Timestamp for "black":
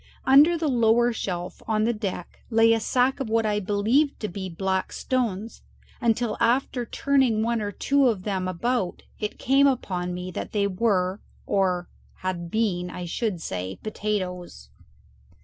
4.49-4.91